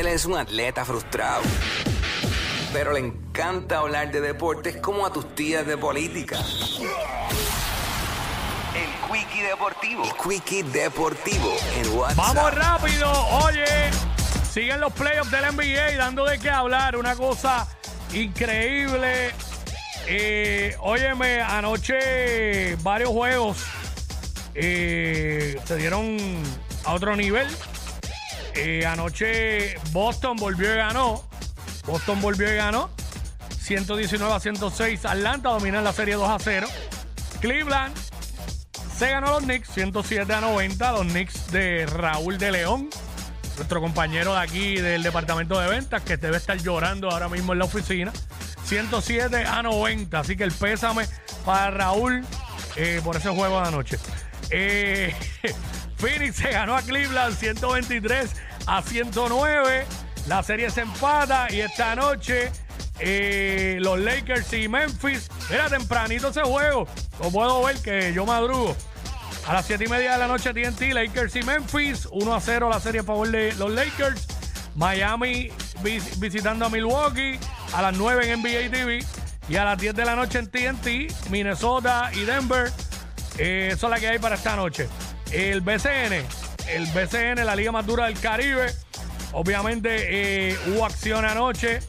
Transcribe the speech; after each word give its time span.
Él 0.00 0.06
es 0.06 0.24
un 0.24 0.38
atleta 0.38 0.82
frustrado. 0.86 1.42
Pero 2.72 2.92
le 2.92 3.00
encanta 3.00 3.80
hablar 3.80 4.10
de 4.10 4.22
deportes 4.22 4.78
como 4.78 5.04
a 5.04 5.12
tus 5.12 5.34
tías 5.34 5.66
de 5.66 5.76
política. 5.76 6.38
El 8.74 9.12
Quickie 9.12 9.42
Deportivo. 9.42 10.04
El 10.04 10.12
Quickie 10.14 10.62
Deportivo. 10.62 11.54
Vamos 12.16 12.54
rápido, 12.54 13.12
oye. 13.44 13.66
Siguen 14.50 14.80
los 14.80 14.90
playoffs 14.94 15.30
del 15.30 15.54
NBA 15.54 15.98
dando 15.98 16.24
de 16.24 16.38
qué 16.38 16.48
hablar. 16.48 16.96
Una 16.96 17.14
cosa 17.14 17.68
increíble. 18.14 19.34
Eh, 20.06 20.76
óyeme, 20.80 21.42
anoche 21.42 22.74
varios 22.76 23.10
juegos 23.10 23.58
eh, 24.54 25.60
se 25.62 25.76
dieron 25.76 26.16
a 26.86 26.94
otro 26.94 27.14
nivel. 27.16 27.46
Eh, 28.62 28.84
anoche 28.84 29.76
Boston 29.90 30.36
volvió 30.36 30.70
y 30.74 30.76
ganó. 30.76 31.24
Boston 31.86 32.20
volvió 32.20 32.52
y 32.52 32.56
ganó. 32.56 32.90
119 33.58 34.34
a 34.34 34.38
106. 34.38 35.06
Atlanta 35.06 35.48
domina 35.48 35.80
la 35.80 35.94
serie 35.94 36.14
2 36.14 36.28
a 36.28 36.38
0. 36.38 36.68
Cleveland 37.40 37.96
se 38.98 39.12
ganó 39.12 39.30
los 39.30 39.44
Knicks 39.44 39.70
107 39.70 40.30
a 40.30 40.42
90. 40.42 40.92
Los 40.92 41.06
Knicks 41.06 41.50
de 41.50 41.86
Raúl 41.86 42.36
de 42.36 42.52
León. 42.52 42.90
Nuestro 43.56 43.80
compañero 43.80 44.34
de 44.34 44.40
aquí 44.40 44.74
del 44.74 45.02
departamento 45.02 45.58
de 45.58 45.66
ventas 45.66 46.02
que 46.02 46.18
debe 46.18 46.36
estar 46.36 46.58
llorando 46.58 47.10
ahora 47.10 47.30
mismo 47.30 47.54
en 47.54 47.60
la 47.60 47.64
oficina. 47.64 48.12
107 48.64 49.46
a 49.46 49.62
90. 49.62 50.18
Así 50.18 50.36
que 50.36 50.44
el 50.44 50.52
pésame 50.52 51.06
para 51.46 51.70
Raúl 51.70 52.26
eh, 52.76 53.00
por 53.02 53.16
ese 53.16 53.30
juego 53.30 53.58
de 53.62 53.68
anoche. 53.68 53.98
Eh, 54.50 55.14
Phoenix 55.96 56.36
se 56.36 56.50
ganó 56.50 56.76
a 56.76 56.82
Cleveland 56.82 57.34
123 57.36 58.30
a 58.66 58.82
109. 58.82 59.86
La 60.26 60.42
serie 60.42 60.70
se 60.70 60.82
empata 60.82 61.46
y 61.50 61.60
esta 61.60 61.94
noche 61.96 62.50
eh, 62.98 63.78
los 63.80 63.98
Lakers 63.98 64.52
y 64.52 64.68
Memphis. 64.68 65.28
Era 65.50 65.68
tempranito 65.68 66.28
ese 66.28 66.42
juego. 66.42 66.86
Lo 67.22 67.30
puedo 67.30 67.62
ver 67.64 67.76
que 67.78 68.12
yo 68.12 68.26
madrugo. 68.26 68.76
A 69.46 69.54
las 69.54 69.66
7 69.66 69.84
y 69.84 69.88
media 69.88 70.12
de 70.12 70.18
la 70.18 70.26
noche 70.28 70.52
TNT, 70.52 70.92
Lakers 70.92 71.34
y 71.36 71.42
Memphis. 71.42 72.06
1 72.10 72.34
a 72.34 72.40
0 72.40 72.68
la 72.68 72.78
serie 72.80 73.00
a 73.00 73.04
favor 73.04 73.28
de 73.30 73.52
los 73.54 73.70
Lakers. 73.70 74.26
Miami 74.76 75.50
vis- 75.82 76.20
visitando 76.20 76.66
a 76.66 76.68
Milwaukee. 76.68 77.38
A 77.74 77.82
las 77.82 77.96
9 77.96 78.30
en 78.30 78.40
NBA 78.42 78.70
TV. 78.70 79.04
Y 79.48 79.56
a 79.56 79.64
las 79.64 79.78
10 79.78 79.94
de 79.96 80.04
la 80.04 80.14
noche 80.14 80.38
en 80.38 80.48
TNT, 80.48 81.12
Minnesota 81.30 82.10
y 82.14 82.20
Denver. 82.24 82.70
Eh, 83.38 83.70
eso 83.72 83.86
es 83.86 83.90
la 83.90 83.98
que 83.98 84.08
hay 84.08 84.18
para 84.20 84.36
esta 84.36 84.54
noche. 84.54 84.88
El 85.32 85.60
BCN, 85.62 86.24
el 86.76 86.86
BCN, 86.86 87.44
la 87.44 87.56
liga 87.56 87.72
más 87.72 87.86
dura 87.86 88.06
del 88.06 88.18
Caribe. 88.18 88.72
Obviamente 89.32 90.50
eh, 90.50 90.58
hubo 90.68 90.84
acción 90.84 91.24
anoche. 91.24 91.80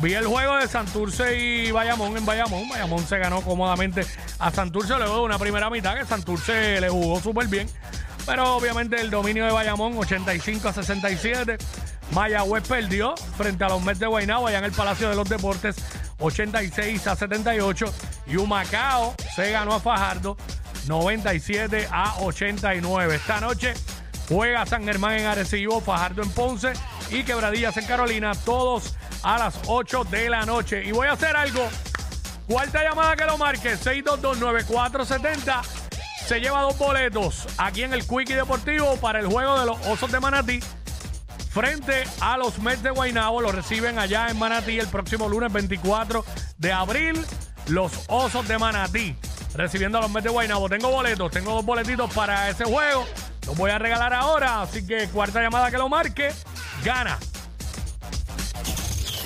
Vi 0.00 0.14
el 0.14 0.26
juego 0.26 0.56
de 0.56 0.66
Santurce 0.66 1.38
y 1.38 1.70
Bayamón 1.72 2.16
en 2.16 2.24
Bayamón. 2.24 2.68
Bayamón 2.68 3.06
se 3.06 3.18
ganó 3.18 3.42
cómodamente 3.42 4.06
a 4.38 4.50
Santurce 4.50 4.96
luego 4.96 5.16
de 5.16 5.22
una 5.22 5.38
primera 5.38 5.68
mitad 5.68 5.96
que 5.96 6.06
Santurce 6.06 6.80
le 6.80 6.88
jugó 6.88 7.20
súper 7.20 7.48
bien. 7.48 7.68
Pero 8.24 8.56
obviamente 8.56 9.00
el 9.00 9.10
dominio 9.10 9.44
de 9.44 9.52
Bayamón, 9.52 9.96
85 9.96 10.68
a 10.68 10.72
67. 10.72 11.58
Mayagüez 12.12 12.66
perdió 12.66 13.14
frente 13.36 13.64
a 13.64 13.68
los 13.68 13.82
Mets 13.82 14.00
de 14.00 14.06
Guaynabo 14.06 14.46
allá 14.46 14.58
en 14.58 14.64
el 14.64 14.72
Palacio 14.72 15.08
de 15.08 15.16
los 15.16 15.28
Deportes, 15.28 15.76
86 16.18 17.06
a 17.06 17.16
78. 17.16 17.92
Y 18.26 18.36
Humacao 18.36 19.14
se 19.34 19.50
ganó 19.52 19.74
a 19.74 19.80
Fajardo, 19.80 20.36
97 20.86 21.88
a 21.90 22.20
89. 22.20 23.16
Esta 23.16 23.40
noche 23.40 23.74
juega 24.30 24.64
San 24.64 24.84
Germán 24.84 25.18
en 25.18 25.26
Arecibo, 25.26 25.80
Fajardo 25.80 26.22
en 26.22 26.30
Ponce 26.30 26.72
y 27.10 27.24
Quebradillas 27.24 27.76
en 27.76 27.84
Carolina, 27.84 28.32
todos 28.44 28.94
a 29.22 29.38
las 29.38 29.58
8 29.66 30.04
de 30.04 30.30
la 30.30 30.46
noche. 30.46 30.84
Y 30.84 30.92
voy 30.92 31.08
a 31.08 31.12
hacer 31.12 31.36
algo. 31.36 31.68
Cuarta 32.46 32.82
llamada 32.82 33.16
que 33.16 33.26
lo 33.26 33.36
marque, 33.36 33.76
6229470. 33.76 35.62
Se 36.26 36.40
lleva 36.40 36.62
dos 36.62 36.78
boletos 36.78 37.46
aquí 37.58 37.82
en 37.82 37.92
el 37.92 38.06
Quickie 38.06 38.34
Deportivo 38.34 38.96
para 38.96 39.18
el 39.18 39.26
juego 39.26 39.58
de 39.58 39.66
los 39.66 39.78
Osos 39.86 40.10
de 40.12 40.20
Manatí. 40.20 40.60
Frente 41.50 42.04
a 42.20 42.36
los 42.36 42.60
Mets 42.60 42.84
de 42.84 42.90
Guaynabo, 42.90 43.40
lo 43.40 43.50
reciben 43.50 43.98
allá 43.98 44.28
en 44.28 44.38
Manatí 44.38 44.78
el 44.78 44.86
próximo 44.86 45.28
lunes 45.28 45.52
24 45.52 46.24
de 46.58 46.72
abril. 46.72 47.26
Los 47.66 48.04
Osos 48.06 48.46
de 48.46 48.58
Manatí 48.58 49.16
recibiendo 49.54 49.98
a 49.98 50.02
los 50.02 50.10
Mets 50.10 50.24
de 50.24 50.30
Guaynabo. 50.30 50.68
Tengo 50.68 50.90
boletos, 50.90 51.30
tengo 51.32 51.52
dos 51.52 51.64
boletitos 51.64 52.12
para 52.12 52.48
ese 52.48 52.64
juego. 52.64 53.04
Los 53.50 53.58
voy 53.58 53.72
a 53.72 53.80
regalar 53.80 54.14
ahora, 54.14 54.62
así 54.62 54.86
que 54.86 55.08
cuarta 55.08 55.42
llamada 55.42 55.72
que 55.72 55.76
lo 55.76 55.88
marque, 55.88 56.32
gana 56.84 57.18